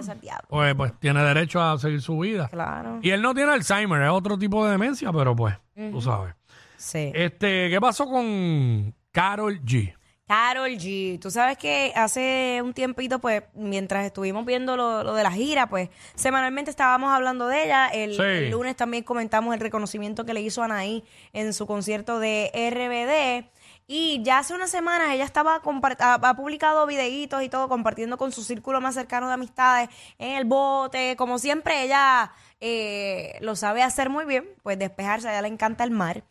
pues, 0.50 0.75
pues 0.75 0.94
tiene 1.00 1.23
derecho 1.23 1.62
a 1.62 1.77
seguir 1.79 2.01
su 2.01 2.17
vida. 2.19 2.50
Claro. 2.50 3.00
Y 3.01 3.12
él 3.12 3.21
no 3.21 3.33
tiene 3.33 3.53
Alzheimer, 3.53 4.01
es 4.01 4.09
otro 4.09 4.38
tipo 4.38 4.65
de 4.65 4.71
demencia, 4.71 5.12
pero 5.13 5.35
pues, 5.35 5.56
tú 5.91 6.01
sabes. 6.01 6.35
Sí. 6.77 7.12
Este, 7.15 7.69
¿qué 7.69 7.79
pasó 7.79 8.06
con 8.06 8.94
Carol 9.12 9.62
G? 9.63 9.95
Carol 10.27 10.71
G. 10.71 11.19
Tú 11.21 11.29
sabes 11.29 11.56
que 11.57 11.94
hace 11.95 12.59
un 12.63 12.73
tiempito, 12.73 13.19
pues, 13.19 13.44
mientras 13.53 14.06
estuvimos 14.06 14.44
viendo 14.44 14.75
lo, 14.75 15.03
lo 15.03 15.13
de 15.13 15.21
la 15.23 15.31
gira, 15.31 15.67
pues, 15.67 15.89
semanalmente 16.15 16.71
estábamos 16.71 17.12
hablando 17.13 17.47
de 17.47 17.63
ella. 17.65 17.88
El, 17.89 18.15
Sí. 18.15 18.21
el 18.21 18.50
lunes 18.50 18.75
también 18.75 19.03
comentamos 19.03 19.53
el 19.53 19.59
reconocimiento 19.59 20.25
que 20.25 20.33
le 20.33 20.41
hizo 20.41 20.63
Anaí 20.63 21.03
en 21.31 21.53
su 21.53 21.67
concierto 21.67 22.19
de 22.19 22.50
RBD. 22.53 23.51
Y 23.87 24.23
ya 24.23 24.39
hace 24.39 24.55
unas 24.55 24.71
semanas 24.71 25.11
ella 25.11 25.25
estaba 25.25 25.61
ha 25.61 26.35
publicado 26.35 26.87
videitos 26.87 27.43
y 27.43 27.49
todo, 27.49 27.69
compartiendo 27.69 28.17
con 28.17 28.31
su 28.31 28.43
círculo 28.43 28.81
más 28.81 28.95
cercano 28.95 29.27
de 29.27 29.33
amistades 29.36 29.89
en 30.17 30.38
el 30.38 30.45
bote. 30.45 31.15
Como 31.17 31.38
siempre, 31.38 31.83
ella 31.83 32.31
eh, 32.60 33.38
lo 33.41 33.55
sabe 33.55 33.83
hacer 33.83 34.10
muy 34.10 34.25
bien, 34.25 34.45
pues 34.63 34.79
despejarse, 34.79 35.27
a 35.27 35.33
ella 35.33 35.43
le 35.43 35.50
encanta 35.50 35.83
el 35.83 35.91
mar. 35.91 36.24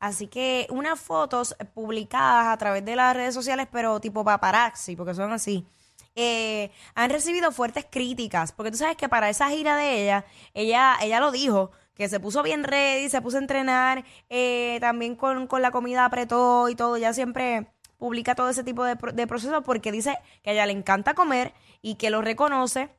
Así 0.00 0.26
que 0.26 0.66
unas 0.70 0.98
fotos 1.00 1.54
publicadas 1.74 2.48
a 2.48 2.56
través 2.56 2.84
de 2.84 2.96
las 2.96 3.14
redes 3.14 3.34
sociales, 3.34 3.68
pero 3.70 4.00
tipo 4.00 4.24
paparazzi, 4.24 4.96
porque 4.96 5.14
son 5.14 5.32
así, 5.32 5.66
eh, 6.14 6.70
han 6.94 7.10
recibido 7.10 7.52
fuertes 7.52 7.86
críticas. 7.90 8.52
Porque 8.52 8.70
tú 8.70 8.78
sabes 8.78 8.96
que 8.96 9.08
para 9.08 9.28
esa 9.30 9.50
gira 9.50 9.76
de 9.76 10.02
ella, 10.02 10.24
ella, 10.54 10.96
ella 11.00 11.20
lo 11.20 11.30
dijo, 11.30 11.70
que 11.94 12.08
se 12.08 12.20
puso 12.20 12.42
bien 12.42 12.64
ready, 12.64 13.08
se 13.08 13.22
puso 13.22 13.36
a 13.36 13.40
entrenar, 13.40 14.04
eh, 14.28 14.78
también 14.80 15.16
con, 15.16 15.46
con 15.46 15.62
la 15.62 15.70
comida 15.70 16.04
apretó 16.04 16.68
y 16.68 16.74
todo. 16.74 16.96
Ya 16.96 17.12
siempre 17.12 17.72
publica 17.98 18.34
todo 18.34 18.50
ese 18.50 18.64
tipo 18.64 18.84
de, 18.84 18.96
de 19.14 19.26
procesos 19.26 19.62
porque 19.64 19.92
dice 19.92 20.18
que 20.42 20.50
a 20.50 20.52
ella 20.54 20.66
le 20.66 20.72
encanta 20.72 21.14
comer 21.14 21.54
y 21.82 21.96
que 21.96 22.10
lo 22.10 22.20
reconoce 22.22 22.90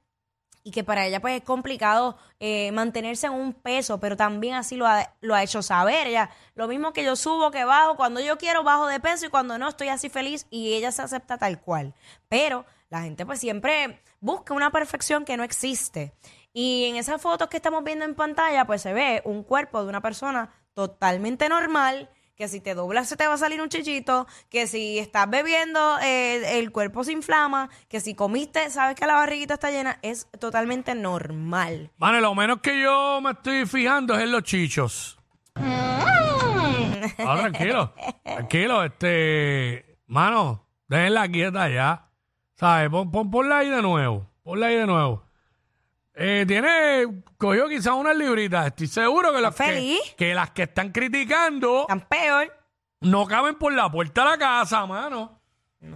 y 0.64 0.72
que 0.72 0.84
para 0.84 1.06
ella 1.06 1.20
pues 1.20 1.36
es 1.38 1.44
complicado 1.44 2.18
eh, 2.40 2.72
mantenerse 2.72 3.28
en 3.28 3.34
un 3.34 3.54
peso, 3.54 4.00
pero 4.00 4.16
también 4.16 4.56
así 4.56 4.78
lo 4.78 4.88
ha, 4.88 5.14
lo 5.20 5.36
ha 5.36 5.44
hecho 5.44 5.62
saber. 5.62 6.08
Ella, 6.08 6.30
lo 6.56 6.68
mismo 6.68 6.94
que 6.94 7.04
yo 7.04 7.16
subo, 7.16 7.52
que 7.52 7.66
bajo, 7.66 7.98
cuando 7.98 8.22
yo 8.22 8.38
quiero 8.38 8.64
bajo 8.64 8.88
de 8.88 9.00
peso 9.00 9.26
y 9.26 9.30
cuando 9.30 9.58
no 9.58 9.68
estoy 9.68 9.90
así 9.90 10.10
feliz 10.10 10.48
y 10.50 10.74
ella 10.74 10.92
se 10.92 11.02
acepta 11.02 11.38
tal 11.38 11.60
cual. 11.60 11.94
Pero 12.30 12.66
la 12.90 13.02
gente 13.02 13.26
pues 13.26 13.40
siempre 13.40 14.02
busca 14.22 14.54
una 14.54 14.72
perfección 14.72 15.26
que 15.26 15.36
no 15.36 15.44
existe. 15.44 16.14
Y 16.54 16.86
en 16.86 16.96
esas 16.98 17.22
fotos 17.22 17.48
que 17.50 17.58
estamos 17.58 17.84
viendo 17.84 18.06
en 18.06 18.14
pantalla 18.16 18.66
pues 18.66 18.82
se 18.82 18.94
ve 18.94 19.22
un 19.26 19.44
cuerpo 19.44 19.82
de 19.84 19.90
una 19.90 20.02
persona 20.02 20.52
totalmente 20.74 21.50
normal, 21.50 22.10
que 22.36 22.48
si 22.48 22.60
te 22.62 22.74
doblas 22.76 23.08
se 23.10 23.16
te 23.18 23.28
va 23.28 23.34
a 23.36 23.38
salir 23.38 23.62
un 23.62 23.70
chichito, 23.70 24.28
que 24.50 24.66
si 24.68 24.98
estás 25.00 25.30
bebiendo 25.30 26.00
eh, 26.00 26.60
el 26.60 26.72
cuerpo 26.72 27.04
se 27.04 27.12
inflama, 27.12 27.70
que 27.88 28.00
si 28.00 28.16
comiste 28.16 28.70
sabes 28.70 28.96
que 28.96 29.06
la 29.06 29.14
barriguita 29.16 29.56
está 29.56 29.70
llena, 29.72 29.98
es 30.02 30.28
totalmente 30.40 30.94
normal. 30.96 31.92
Vale, 31.98 32.22
lo 32.22 32.34
menos 32.36 32.60
que 32.62 32.82
yo 32.82 33.20
me 33.22 33.32
estoy 33.32 33.66
fijando 33.66 34.16
es 34.16 34.22
en 34.24 34.32
los 34.32 34.44
chichos. 34.44 35.20
Ah, 37.20 37.38
tranquilo, 37.40 37.94
tranquilo, 38.24 38.84
este, 38.84 40.00
mano, 40.08 40.66
déjenla 40.88 41.28
quieta 41.30 41.70
ya, 41.70 42.10
¿sabes? 42.56 42.90
Pon, 42.90 43.12
pon- 43.12 43.30
ponla 43.30 43.60
ahí 43.60 43.70
de 43.70 43.82
nuevo, 43.82 44.28
ponla 44.44 44.68
ahí 44.68 44.76
de 44.76 44.86
nuevo. 44.88 45.24
Eh, 46.16 46.46
tiene, 46.48 47.24
cogió 47.38 47.68
quizás 47.68 47.94
unas 47.94 48.16
libritas, 48.16 48.68
estoy 48.68 48.88
seguro 48.88 49.34
que 49.34 49.42
las 49.42 49.56
que, 49.56 49.64
feliz? 49.64 50.00
que 50.16 50.34
las 50.36 50.52
que 50.52 50.64
están 50.64 50.92
criticando 50.92 51.86
Tan 51.88 52.02
peor. 52.02 52.54
no 53.02 53.26
caben 53.26 53.56
por 53.56 53.74
la 53.74 53.90
puerta 53.92 54.24
de 54.24 54.30
la 54.32 54.38
casa, 54.38 54.86
mano. 54.86 55.40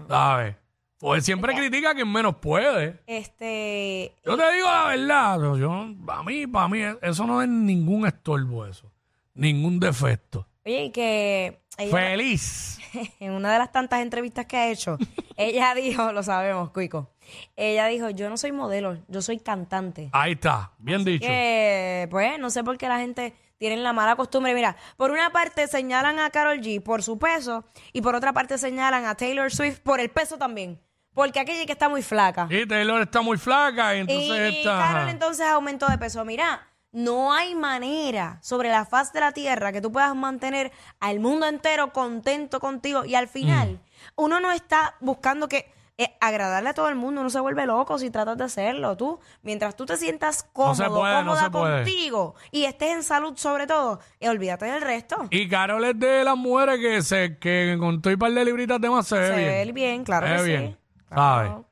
¿Sabes? 0.08 0.56
Pues 0.98 1.24
siempre 1.24 1.54
critica 1.56 1.92
a 1.92 1.94
quien 1.94 2.12
menos 2.12 2.38
puede. 2.38 3.00
Este, 3.06 4.16
Yo 4.26 4.36
te 4.36 4.52
digo 4.54 4.66
la 4.68 4.86
verdad, 4.88 5.40
yo- 5.40 5.58
yo, 5.58 5.86
para 6.04 6.24
mí, 6.24 6.48
para 6.48 6.68
mí, 6.68 6.82
eso 7.04 7.28
no 7.28 7.42
es 7.44 7.48
ningún 7.48 8.08
estorbo 8.08 8.66
eso. 8.66 8.92
Ningún 9.36 9.80
defecto. 9.80 10.47
Oye, 10.68 10.84
y 10.86 10.92
que 10.92 11.62
ella, 11.78 11.92
Feliz. 11.92 12.80
en 13.20 13.32
una 13.32 13.54
de 13.54 13.60
las 13.60 13.72
tantas 13.72 14.02
entrevistas 14.02 14.46
que 14.46 14.58
ha 14.58 14.70
hecho, 14.70 14.98
ella 15.38 15.74
dijo, 15.74 16.12
lo 16.12 16.24
sabemos, 16.24 16.72
Cuico, 16.72 17.10
ella 17.56 17.88
dijo, 17.88 18.10
yo 18.10 18.30
no 18.30 18.38
soy 18.38 18.52
modelo, 18.52 18.98
yo 19.08 19.22
soy 19.22 19.40
cantante. 19.40 20.10
Ahí 20.12 20.34
está, 20.34 20.72
bien 20.78 21.04
dicho. 21.04 21.26
Que, 21.26 22.08
pues, 22.12 22.38
no 22.40 22.50
sé 22.50 22.64
por 22.64 22.78
qué 22.78 22.88
la 22.88 23.00
gente 23.00 23.34
tiene 23.58 23.78
la 23.78 23.94
mala 23.94 24.16
costumbre. 24.16 24.54
Mira, 24.54 24.76
por 24.98 25.12
una 25.12 25.32
parte 25.32 25.68
señalan 25.68 26.20
a 26.20 26.30
Carol 26.30 26.60
G 26.60 26.82
por 26.82 27.02
su 27.02 27.18
peso 27.18 27.66
y 27.94 28.02
por 28.02 28.16
otra 28.16 28.34
parte 28.34 28.58
señalan 28.58 29.06
a 29.06 29.16
Taylor 29.16 29.52
Swift 29.52 29.80
por 29.80 30.00
el 30.00 30.10
peso 30.10 30.38
también. 30.38 30.80
Porque 31.14 31.40
aquella 31.40 31.66
que 31.66 31.72
está 31.72 31.90
muy 31.90 32.04
flaca. 32.04 32.48
Y 32.48 32.68
Taylor 32.68 33.02
está 33.02 33.22
muy 33.22 33.40
flaca 33.40 33.96
y 33.96 33.98
Y, 33.98 34.02
entonces 34.02 34.54
y 34.54 34.58
está... 34.60 34.78
Carol 34.78 35.10
entonces 35.10 35.48
aumentó 35.48 35.88
de 35.88 35.98
peso. 35.98 36.24
Mira, 36.24 36.68
no 36.98 37.32
hay 37.32 37.54
manera 37.56 38.39
sobre 38.42 38.70
la 38.70 38.86
faz 38.86 39.13
de 39.13 39.20
la 39.20 39.32
tierra 39.32 39.72
que 39.72 39.82
tú 39.82 39.92
puedas 39.92 40.16
mantener 40.16 40.72
al 41.00 41.20
mundo 41.20 41.46
entero 41.46 41.94
contento 41.94 42.60
contigo. 42.60 43.06
Y 43.06 43.13
al 43.16 43.27
final, 43.27 43.74
Mm. 43.74 43.80
uno 44.24 44.39
no 44.39 44.51
está 44.51 44.96
buscando 45.00 45.48
que 45.48 45.72
eh, 46.00 46.16
agradarle 46.22 46.70
a 46.70 46.74
todo 46.75 46.89
el 46.89 46.96
mundo. 46.96 47.22
Uno 47.22 47.30
se 47.32 47.39
vuelve 47.39 47.66
loco 47.66 47.98
si 47.98 48.12
tratas 48.12 48.38
de 48.38 48.44
hacerlo. 48.44 48.96
Tú, 48.96 49.20
mientras 49.42 49.75
tú 49.75 49.86
te 49.88 49.98
sientas 49.98 50.44
cómodo, 50.54 50.75
puede, 50.96 51.16
cómoda 51.16 51.50
contigo 51.51 52.36
y 52.51 52.66
estés 52.66 52.92
en 52.94 53.01
salud 53.04 53.34
sobre 53.36 53.66
todo, 53.66 54.00
eh, 54.20 54.30
olvídate 54.30 54.66
del 54.66 54.82
resto. 54.82 55.27
Y 55.32 55.48
Carol 55.50 55.84
es 55.86 56.00
de 56.00 56.24
las 56.24 56.38
mujeres 56.38 56.80
que 56.80 57.01
se 57.01 57.38
que 57.39 57.77
con 57.80 58.00
todo 58.01 58.13
y 58.13 58.18
par 58.18 58.32
de 58.32 58.46
libritas 58.46 58.80
de 58.80 58.89
más 58.92 59.08
se 59.08 59.18
ve 59.18 59.27
Se 59.27 59.36
bien. 59.36 59.48
ve 59.68 59.72
bien, 59.72 60.04
claro 60.04 60.27
Se 60.27 60.34
que 60.36 60.42
ve 60.42 60.46
sí. 60.46 60.50
bien, 60.58 60.77
Claro. 61.10 61.48
¿sabes? 61.50 61.66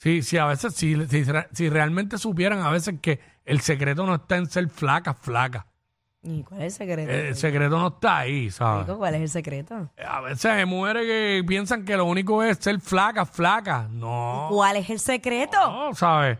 Sí, 0.00 0.22
sí, 0.22 0.38
a 0.38 0.46
veces, 0.46 0.74
si 0.74 1.68
realmente 1.68 2.16
supieran 2.18 2.60
a 2.60 2.70
veces 2.70 2.94
que 3.02 3.20
el 3.48 3.60
secreto 3.62 4.04
no 4.04 4.16
está 4.16 4.36
en 4.36 4.46
ser 4.46 4.68
flaca, 4.68 5.14
flaca. 5.14 5.66
¿Y 6.22 6.42
cuál 6.42 6.60
es 6.60 6.74
el 6.74 6.86
secreto? 6.86 7.10
El 7.10 7.34
secreto 7.34 7.78
no 7.78 7.88
está 7.88 8.18
ahí, 8.18 8.50
¿sabes? 8.50 8.94
¿Cuál 8.94 9.14
es 9.14 9.22
el 9.22 9.28
secreto? 9.30 9.90
A 10.06 10.20
veces 10.20 10.44
hay 10.44 10.66
mujeres 10.66 11.06
que 11.06 11.42
piensan 11.46 11.86
que 11.86 11.96
lo 11.96 12.04
único 12.04 12.42
es 12.42 12.58
ser 12.58 12.78
flaca, 12.78 13.24
flaca. 13.24 13.88
No, 13.90 14.48
¿Cuál 14.50 14.76
es 14.76 14.90
el 14.90 14.98
secreto? 14.98 15.56
no, 15.70 15.94
¿sabes? 15.94 16.38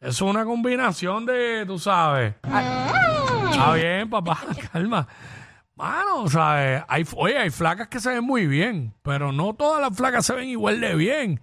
Es 0.00 0.20
una 0.20 0.44
combinación 0.44 1.26
de, 1.26 1.64
tú 1.64 1.78
sabes. 1.78 2.34
Está 2.42 3.74
bien, 3.74 4.10
papá, 4.10 4.40
calma. 4.72 5.06
Mano, 5.76 6.28
¿sabes? 6.28 6.82
Hay, 6.88 7.04
oye, 7.16 7.38
hay 7.38 7.50
flacas 7.50 7.86
que 7.86 8.00
se 8.00 8.10
ven 8.10 8.24
muy 8.24 8.48
bien, 8.48 8.94
pero 9.02 9.30
no 9.30 9.54
todas 9.54 9.80
las 9.80 9.96
flacas 9.96 10.26
se 10.26 10.34
ven 10.34 10.48
igual 10.48 10.80
de 10.80 10.96
bien. 10.96 11.40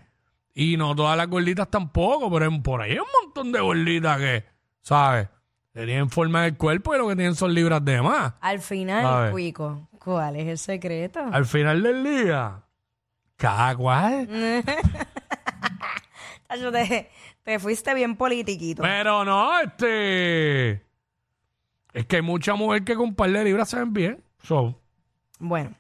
Y 0.53 0.75
no 0.75 0.93
todas 0.93 1.15
las 1.15 1.27
gorditas 1.27 1.69
tampoco, 1.69 2.29
pero 2.29 2.51
por 2.62 2.81
ahí 2.81 2.91
hay 2.91 3.00
un 3.00 3.05
montón 3.24 3.53
de 3.53 3.62
gorditas 3.62 4.17
que, 4.17 4.55
¿sabes? 4.86 5.27
Que 5.74 5.86
tienen 5.86 6.10
forma 6.12 6.44
del 6.44 6.56
cuerpo 6.56 6.94
y 6.96 6.98
lo 7.00 7.08
que 7.08 7.15
tienen 7.15 7.34
son 7.36 7.54
libras 7.54 7.84
de 7.84 8.01
más. 8.01 8.34
Al 8.39 8.60
final. 8.60 9.32
Cuico, 9.32 9.89
¿cuál 10.00 10.36
es 10.38 10.48
el 10.48 10.58
secreto? 10.60 11.20
Al 11.32 11.46
final 11.46 11.82
del 11.84 12.04
día, 12.04 12.62
cada 13.36 13.75
cual. 13.75 14.63
Tacho, 16.48 16.72
te, 16.72 17.10
te 17.44 17.60
fuiste 17.60 17.94
bien 17.94 18.15
politiquito. 18.15 18.84
Pero 18.84 19.25
no, 19.25 19.60
este. 19.60 20.86
Es 21.94 22.06
que 22.06 22.18
hay 22.18 22.22
mucha 22.22 22.54
mujer 22.56 22.84
que 22.84 22.96
con 22.96 23.06
un 23.10 23.15
par 23.15 23.30
de 23.32 23.44
libras 23.44 23.70
se 23.70 23.77
ven 23.80 23.92
bien. 23.94 24.24
So, 24.44 24.80
Bueno, 25.39 25.74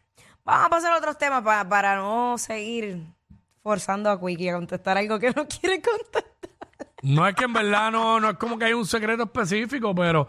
vamos 0.43 0.65
a 0.65 0.69
pasar 0.69 0.93
a 0.93 0.97
otros 0.97 1.17
temas 1.17 1.43
pa- 1.43 1.67
para 1.69 1.95
no 1.97 2.37
seguir 2.37 3.03
forzando 3.61 4.09
a 4.09 4.19
Quickie 4.19 4.49
a 4.49 4.55
contestar 4.55 4.97
algo 4.97 5.19
que 5.19 5.31
no 5.31 5.47
quiere 5.61 5.81
contestar. 5.81 6.25
No 7.01 7.27
es 7.27 7.35
que 7.35 7.45
en 7.45 7.53
verdad 7.53 7.91
no, 7.91 8.19
no 8.19 8.29
es 8.31 8.37
como 8.37 8.57
que 8.57 8.65
hay 8.65 8.73
un 8.73 8.85
secreto 8.85 9.23
específico, 9.23 9.93
pero, 9.95 10.27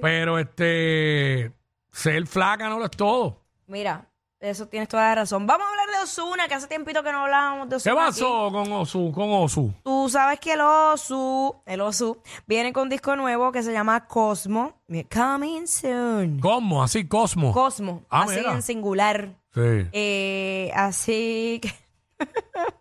pero 0.00 0.38
este. 0.38 1.52
Ser 1.90 2.26
flaca 2.26 2.68
no 2.68 2.78
lo 2.78 2.84
es 2.84 2.90
todo. 2.92 3.40
Mira, 3.66 4.06
eso 4.40 4.68
tienes 4.68 4.88
toda 4.88 5.08
la 5.08 5.14
razón. 5.16 5.46
Vamos 5.46 5.66
a 5.66 5.70
hablar 5.70 5.86
de 5.96 6.02
Osuna, 6.04 6.46
que 6.46 6.54
hace 6.54 6.68
tiempito 6.68 7.02
que 7.02 7.10
no 7.10 7.22
hablábamos 7.24 7.68
de 7.68 7.76
¿Qué 7.76 7.90
Osuna. 7.90 7.94
pasó 8.06 8.52
con 8.52 8.70
Osu? 8.72 9.10
Con 9.12 9.30
Osu? 9.32 9.72
Tú 9.82 10.08
sabes 10.08 10.38
que 10.38 10.52
el 10.52 10.60
Osu, 10.60 11.56
el 11.66 11.80
Osu, 11.80 12.18
viene 12.46 12.72
con 12.72 12.84
un 12.84 12.88
disco 12.90 13.16
nuevo 13.16 13.50
que 13.50 13.62
se 13.64 13.72
llama 13.72 14.06
Cosmo. 14.06 14.74
Coming 15.12 15.66
soon. 15.66 16.38
¿Cómo? 16.40 16.82
Así, 16.84 17.08
Cosmo. 17.08 17.52
Cosmo, 17.52 18.02
Ah, 18.10 18.22
así 18.24 18.36
mira. 18.36 18.52
en 18.52 18.62
singular. 18.62 19.30
sí. 19.54 19.88
Eh, 19.92 20.70
así 20.74 21.58
que 21.62 21.74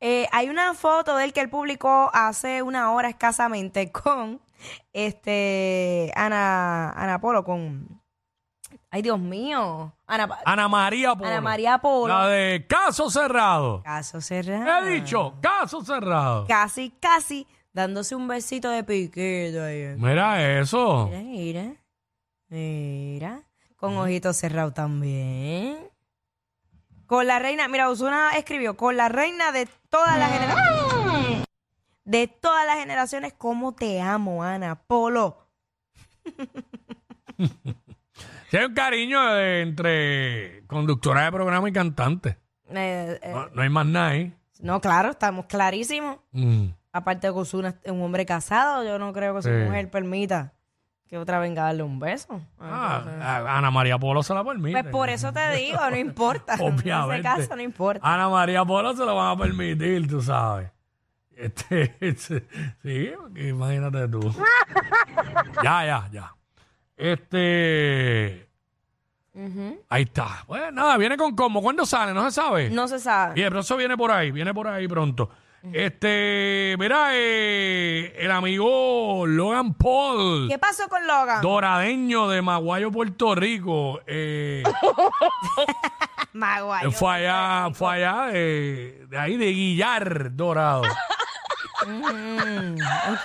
Eh, 0.00 0.28
hay 0.30 0.48
una 0.48 0.74
foto 0.74 1.16
de 1.16 1.24
él 1.24 1.32
que 1.32 1.40
él 1.40 1.50
publicó 1.50 2.08
hace 2.14 2.62
una 2.62 2.92
hora 2.92 3.08
escasamente 3.08 3.90
con 3.90 4.40
este 4.92 6.12
Ana, 6.14 6.90
Ana 6.90 7.20
Polo, 7.20 7.42
con 7.42 8.00
ay 8.90 9.02
Dios 9.02 9.18
mío, 9.18 9.92
Ana, 10.06 10.28
Ana 10.44 10.68
María 10.68 11.16
Polo. 11.16 11.28
Ana 11.28 11.40
María 11.40 11.78
Polo. 11.78 12.14
La 12.14 12.28
de 12.28 12.64
caso 12.68 13.10
cerrado. 13.10 13.82
Caso 13.82 14.18
¿Qué 14.18 14.22
cerrado. 14.22 14.86
he 14.86 14.90
dicho? 15.00 15.34
Caso 15.40 15.84
cerrado. 15.84 16.46
Casi, 16.46 16.90
casi 17.00 17.46
dándose 17.72 18.14
un 18.14 18.28
besito 18.28 18.70
de 18.70 18.84
piquito 18.84 19.64
ahí. 19.64 19.94
Mira 19.96 20.60
eso. 20.60 21.08
Mira, 21.10 21.22
mira, 21.22 21.74
mira, 22.48 23.42
con 23.76 23.96
ojitos 23.96 24.36
cerrados 24.36 24.74
también. 24.74 25.90
Con 27.08 27.26
la 27.26 27.38
reina, 27.40 27.66
mira, 27.68 27.88
Osuna 27.90 28.36
escribió, 28.36 28.76
con 28.76 28.96
la 28.96 29.08
reina 29.08 29.50
de 29.50 29.66
todas 29.88 30.16
las 30.18 30.30
generaciones. 30.30 31.44
De 32.04 32.28
todas 32.28 32.64
las 32.66 32.76
generaciones, 32.78 33.32
¿cómo 33.36 33.74
te 33.74 34.00
amo, 34.00 34.44
Ana 34.44 34.76
Polo? 34.76 35.48
Sí, 38.50 38.56
hay 38.56 38.64
un 38.64 38.74
cariño 38.74 39.22
de- 39.34 39.60
entre 39.60 40.66
conductora 40.66 41.24
de 41.24 41.32
programa 41.32 41.68
y 41.68 41.72
cantante. 41.72 42.38
Eh, 42.70 43.18
eh, 43.22 43.30
No, 43.32 43.48
no 43.50 43.62
hay 43.62 43.68
más 43.68 43.86
nada 43.86 44.14
no, 44.60 44.80
claro, 44.80 45.10
estamos 45.10 45.44
clarísimos. 45.46 46.18
Mm. 46.32 46.68
Aparte 46.92 47.26
de 47.28 47.32
que 47.32 47.38
Osuna 47.38 47.76
es 47.82 47.92
un 47.92 48.02
hombre 48.02 48.24
casado, 48.26 48.82
yo 48.84 48.98
no 48.98 49.12
creo 49.12 49.34
que 49.36 49.42
su 49.42 49.48
Sí. 49.50 49.54
mujer 49.54 49.88
permita 49.90 50.54
que 51.08 51.16
otra 51.18 51.38
venga 51.38 51.62
a 51.62 51.66
darle 51.66 51.82
un 51.82 51.98
beso. 51.98 52.40
Ah, 52.60 53.02
a- 53.20 53.58
Ana 53.58 53.70
María 53.70 53.98
Polo 53.98 54.22
se 54.22 54.34
la 54.34 54.44
permite. 54.44 54.80
pues 54.82 54.92
por 54.92 55.08
eso 55.08 55.32
te 55.32 55.50
digo, 55.56 55.78
no 55.90 55.96
importa. 55.96 56.54
Obviamente. 56.60 56.88
En 57.28 57.38
ese 57.38 57.42
caso 57.48 57.56
no 57.56 57.62
importa. 57.62 58.00
Ana 58.14 58.28
María 58.28 58.64
Polo 58.64 58.94
se 58.94 59.04
lo 59.04 59.14
van 59.16 59.36
a 59.36 59.40
permitir, 59.42 60.06
tú 60.08 60.20
sabes. 60.20 60.70
Este, 61.34 61.94
este, 62.00 62.46
sí, 62.82 63.10
imagínate 63.36 64.08
tú. 64.08 64.20
ya, 65.62 65.86
ya, 65.86 66.08
ya. 66.10 66.34
Este. 66.96 68.48
Ujú. 69.34 69.80
Ahí 69.88 70.02
está. 70.02 70.44
Pues 70.46 70.72
nada, 70.72 70.96
viene 70.96 71.16
con 71.16 71.34
cómo. 71.36 71.62
¿Cuándo 71.62 71.86
sale? 71.86 72.12
No 72.12 72.24
se 72.24 72.32
sabe. 72.32 72.70
No 72.70 72.88
se 72.88 72.98
sabe. 72.98 73.34
Bien, 73.34 73.48
pero 73.48 73.60
eso 73.60 73.76
viene 73.76 73.96
por 73.96 74.10
ahí, 74.10 74.30
viene 74.32 74.52
por 74.52 74.66
ahí 74.66 74.88
pronto. 74.88 75.30
Este, 75.72 76.76
mira, 76.78 77.08
eh, 77.12 78.14
el 78.18 78.30
amigo 78.30 79.26
Logan 79.26 79.74
Paul, 79.74 80.48
¿Qué 80.48 80.58
pasó 80.58 80.88
con 80.88 81.04
Logan? 81.06 81.40
doradeño 81.42 82.28
de 82.28 82.40
Maguayo, 82.42 82.90
Puerto 82.92 83.34
Rico, 83.34 84.00
eh, 84.06 84.62
Maguayo. 86.32 86.90
fue 86.92 87.26
allá, 87.26 87.70
fue 87.74 87.94
allá 88.04 88.26
de, 88.32 89.06
de 89.08 89.18
ahí 89.18 89.36
de 89.36 89.46
Guillar, 89.52 90.34
Dorado. 90.34 90.82
Mm, 91.86 92.74
ok. 92.74 93.22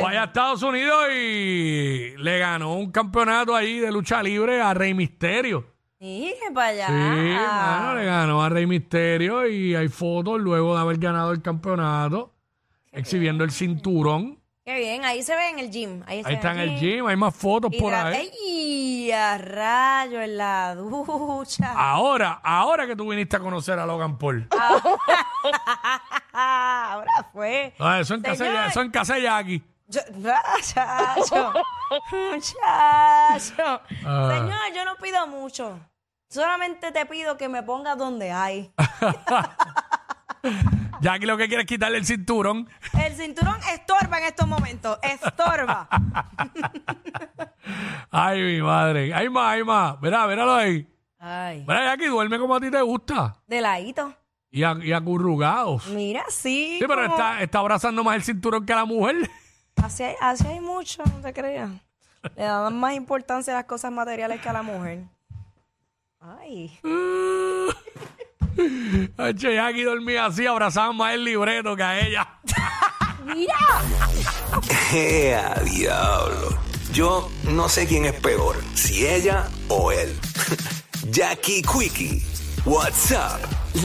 Fue 0.00 0.08
allá 0.10 0.22
a 0.22 0.24
Estados 0.24 0.62
Unidos 0.62 1.04
y 1.14 2.14
le 2.16 2.38
ganó 2.38 2.76
un 2.76 2.90
campeonato 2.90 3.54
ahí 3.54 3.78
de 3.78 3.92
lucha 3.92 4.22
libre 4.22 4.58
a 4.62 4.72
Rey 4.72 4.94
Misterio. 4.94 5.73
Y 6.00 6.34
que 6.42 6.52
para 6.52 6.68
allá. 6.68 6.86
Sí, 6.88 6.92
mano, 6.92 7.94
le 7.94 8.04
ganó 8.04 8.42
a 8.42 8.48
Rey 8.48 8.66
Misterio 8.66 9.46
y 9.48 9.74
hay 9.74 9.88
fotos 9.88 10.40
luego 10.40 10.74
de 10.74 10.80
haber 10.80 10.98
ganado 10.98 11.32
el 11.32 11.40
campeonato, 11.40 12.32
exhibiendo 12.92 13.44
el 13.44 13.50
cinturón. 13.50 14.38
Qué 14.66 14.78
bien, 14.78 15.04
ahí 15.04 15.22
se 15.22 15.34
ve 15.36 15.50
en 15.50 15.58
el 15.58 15.70
gym. 15.70 16.02
Ahí, 16.06 16.22
se 16.22 16.28
Ahí 16.28 16.34
ve 16.34 16.40
está 16.40 16.52
en 16.52 16.58
el 16.60 16.78
gym, 16.78 17.06
hay 17.06 17.16
más 17.16 17.34
fotos 17.36 17.70
Y 17.72 17.78
por 17.80 17.92
ahí. 17.94 18.30
¡Ey! 18.42 19.12
a 19.12 19.36
rayo 19.38 20.20
en 20.22 20.36
la 20.38 20.74
ducha. 20.74 21.72
Ahora, 21.76 22.40
ahora 22.42 22.86
que 22.86 22.96
tú 22.96 23.10
viniste 23.10 23.36
a 23.36 23.40
conocer 23.40 23.78
a 23.78 23.84
Logan 23.86 24.16
Paul. 24.18 24.48
Ahora 26.32 27.28
fue. 27.32 27.74
Ah, 27.78 28.00
eso 28.00 28.14
en 28.14 28.22
casa, 28.22 28.44
Señor. 28.44 28.62
de- 28.62 28.68
eso 28.68 28.80
en 28.80 28.90
casa 28.90 29.14
de 29.14 29.22
Jackie. 29.22 29.62
Yo- 29.94 30.00
muchacho. 30.14 31.52
Muchacho. 32.32 33.80
Ah. 34.04 34.28
Señor, 34.32 34.74
yo 34.74 34.84
no 34.84 34.96
pido 34.96 35.26
mucho. 35.26 35.78
Solamente 36.28 36.90
te 36.92 37.06
pido 37.06 37.36
que 37.36 37.48
me 37.48 37.62
pongas 37.62 37.96
donde 37.98 38.30
hay. 38.32 38.72
Jackie 41.00 41.26
lo 41.26 41.36
que 41.36 41.48
quiere 41.48 41.62
es 41.62 41.68
quitarle 41.68 41.98
el 41.98 42.06
cinturón. 42.06 42.68
El 43.02 43.14
cinturón 43.14 43.56
estorba 43.72 44.18
en 44.18 44.24
estos 44.24 44.46
momentos. 44.46 44.98
Estorba. 45.02 45.88
Ay, 48.10 48.42
mi 48.42 48.62
madre. 48.62 49.12
Hay 49.14 49.28
más, 49.28 49.54
hay 49.54 49.64
más. 49.64 50.00
Verá, 50.00 50.26
míralo 50.26 50.54
ahí. 50.54 50.86
Ay. 51.18 51.64
Mira, 51.66 51.84
Jackie, 51.86 52.06
duerme 52.06 52.38
como 52.38 52.54
a 52.54 52.60
ti 52.60 52.70
te 52.70 52.80
gusta. 52.82 53.36
De 53.46 53.60
ladito. 53.60 54.14
y, 54.50 54.62
a- 54.62 54.78
y 54.82 54.92
acurrugados. 54.92 55.86
Mira, 55.88 56.24
sí. 56.28 56.76
Sí, 56.78 56.84
pero 56.86 57.02
como- 57.02 57.14
está, 57.16 57.42
está 57.42 57.58
abrazando 57.58 58.04
más 58.04 58.16
el 58.16 58.22
cinturón 58.22 58.64
que 58.66 58.74
la 58.74 58.84
mujer. 58.84 59.28
Así 59.82 60.02
hay, 60.02 60.14
así 60.20 60.46
hay 60.46 60.60
mucho, 60.60 61.02
no 61.04 61.20
te 61.20 61.32
creas. 61.32 61.70
Le 62.36 62.44
dan 62.44 62.78
más 62.78 62.94
importancia 62.94 63.52
a 63.52 63.56
las 63.56 63.66
cosas 63.66 63.92
materiales 63.92 64.40
que 64.40 64.48
a 64.48 64.52
la 64.52 64.62
mujer. 64.62 65.04
Ay. 66.20 66.78
Che, 69.36 69.54
Jackie 69.54 69.82
dormía 69.82 70.26
así, 70.26 70.46
abrazaba 70.46 70.92
más 70.92 71.14
el 71.14 71.24
libreto 71.24 71.74
que 71.74 71.82
a 71.82 71.98
ella. 72.06 72.28
Mira. 73.24 73.56
¡Ea, 74.92 75.54
diablo! 75.64 76.56
Yo 76.92 77.28
no 77.50 77.68
sé 77.68 77.86
quién 77.86 78.04
es 78.04 78.14
peor, 78.14 78.56
si 78.74 79.06
ella 79.06 79.48
o 79.68 79.90
él. 79.90 80.16
Jackie 81.10 81.62
Quickie, 81.62 82.22
what's 82.64 83.10
up? 83.10 83.40